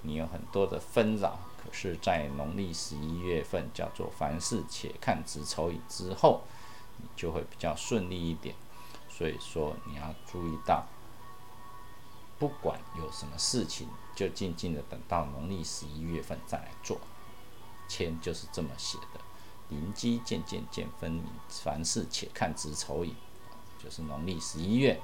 [0.03, 6.43] 你有很多的纷扰，可是，在农历十一月份，叫做凡事且看直筹引之后，
[6.99, 8.55] 你就会比较顺利一点。
[9.09, 10.87] 所以说，你要注意到。
[12.39, 16.97] 不管有什么事情，就静静的等到农历十一月份再来做。
[17.91, 19.21] 签就是这么写的，
[19.71, 23.13] 灵机渐渐见分明，凡事且看直筹引，
[23.83, 25.01] 就是农历十一月、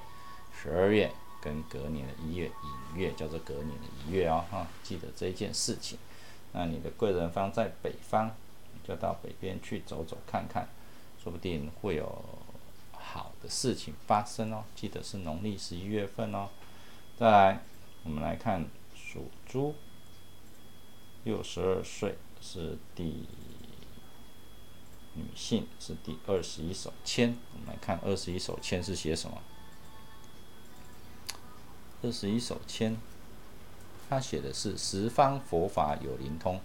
[0.55, 1.11] 十二月
[1.41, 2.45] 跟隔年的一月
[2.93, 5.99] 寅月，叫做隔年的一月哦，哈，记得这件事情。
[6.53, 8.31] 那你的贵人方在北方，
[8.73, 10.69] 你就到北边去走走看看，
[11.21, 12.23] 说不定会有
[12.93, 14.63] 好的事情发生哦。
[14.75, 16.47] 记得是农历十一月份哦。
[17.17, 17.63] 再来，
[18.03, 18.65] 我们来看
[18.95, 19.75] 属猪，
[21.25, 22.15] 六十二岁
[22.49, 23.27] 是第
[25.15, 27.35] 女性是第二十一手签。
[27.53, 29.37] 我们来看二十一手签是写什么？
[32.01, 32.95] 二十一手签，
[34.09, 36.61] 他写的是十方佛法有灵通，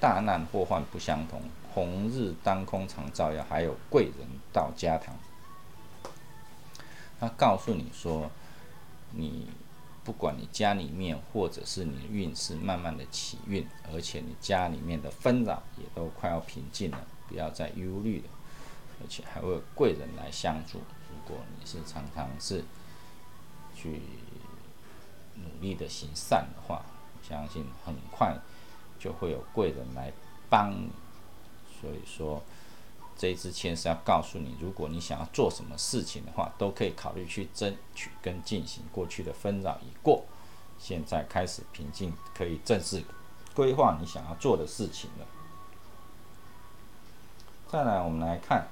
[0.00, 5.14] 大难祸患不相同，红日当空常照耀，还有贵人到家堂。
[7.20, 8.28] 他告诉你说，
[9.12, 9.46] 你
[10.04, 18.28] 不管你家里面或者是你的运势慢慢的起运，而且你家里面的纷扰也都快要平静了，不要再忧虑了，
[19.00, 20.78] 而且还会有贵人来相助。
[20.78, 22.64] 如果你是常常是
[23.74, 24.00] 去
[25.34, 26.82] 努力的行善的话，
[27.22, 28.36] 相信很快
[28.98, 30.12] 就会有贵人来
[30.48, 30.90] 帮你。
[31.80, 32.42] 所以说。
[33.20, 38.82] 这一支签是要告诉你，如果你想要做什么事情的话，都可以考虑去争取跟进行。
[38.90, 40.24] 过去的纷扰已过，
[40.78, 43.04] 现在开始平静，可以正式
[43.54, 45.26] 规划你想要做的事情了。
[47.68, 48.68] 再来，我们来看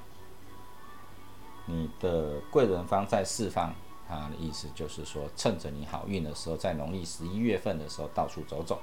[1.66, 3.74] 你的贵人方在四方，
[4.08, 8.80] 他的意思就是说，趁着你好运的时候，在农历十一月份的时候到处走走。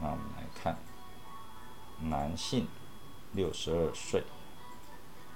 [0.00, 0.76] 那我们来看
[2.00, 2.66] 男性，
[3.34, 4.24] 六十二岁。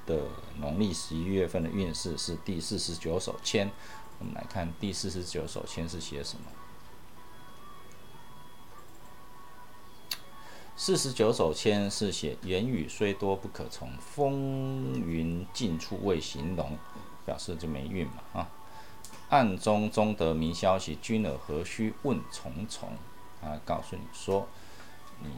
[0.07, 0.23] 的
[0.59, 3.71] 农历十一月份的运势是第四十九手签，
[4.19, 6.45] 我们来看第四十九手签是写什么？
[10.77, 16.77] 四十九手签是写言语虽多不可从，风云尽处未形容，
[17.25, 18.49] 表示就没运嘛啊。
[19.31, 22.91] 暗中中得明消息，君儿何须问重重？
[23.43, 24.49] 啊，告诉你说
[25.23, 25.31] 你。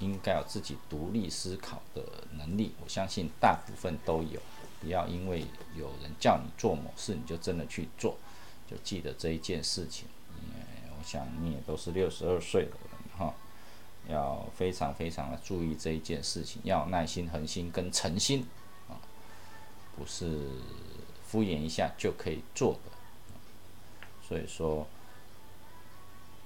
[0.00, 4.40] 应该有自己独立思考的能力，我相信大部分都有。
[4.80, 8.16] 不要因为有人叫你做某事，你就真的去做。
[8.68, 10.06] 就记得这一件事情。
[10.90, 13.34] 我想你也都是六十二岁的人哈，
[14.08, 18.46] 要非常非常的注意这一件事情，要耐心、恒心跟诚心
[18.88, 19.00] 啊，
[19.96, 20.50] 不是
[21.26, 22.90] 敷衍一下就可以做的。
[24.26, 24.86] 所以说。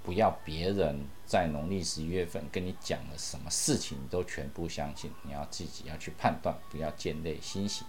[0.09, 5.11] 不要别人在农历十一月份跟你讲了什么事情，你都全部相信。
[5.23, 7.85] 你要自己要去判断，不要见类欣喜，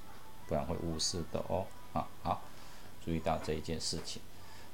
[0.46, 1.66] 不然会误事的哦。
[1.94, 2.42] 啊，好，
[3.02, 4.22] 注意到这一件事情。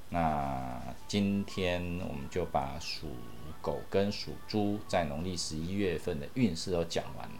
[0.09, 3.09] 那今天我们就把属
[3.61, 7.35] 狗跟属猪在农历十一月份的运势都讲完了。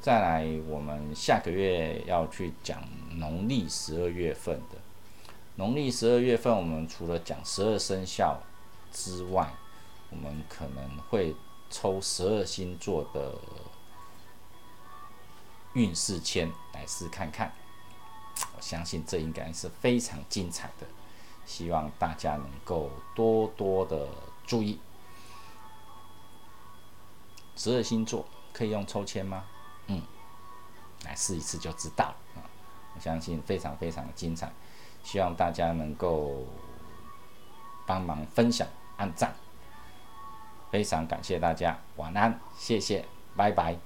[0.00, 2.82] 再来，我们下个月要去讲
[3.18, 4.78] 农历十二月份的。
[5.54, 8.42] 农历十二月份，我们除了讲十二生肖。
[8.94, 9.52] 之外，
[10.08, 11.34] 我们可能会
[11.68, 13.34] 抽十二星座的
[15.72, 17.52] 运势签来试看看。
[18.56, 20.86] 我相信这应该是非常精彩的，
[21.44, 24.08] 希望大家能够多多的
[24.46, 24.78] 注意。
[27.56, 29.44] 十二星座可以用抽签吗？
[29.88, 30.00] 嗯，
[31.04, 32.46] 来试一次就知道了啊！
[32.94, 34.52] 我相信非常非常的精彩，
[35.02, 36.44] 希望大家能够
[37.86, 38.66] 帮忙分享。
[38.96, 39.34] 按赞，
[40.70, 43.04] 非常感谢大家，晚安，谢谢，
[43.36, 43.76] 拜拜。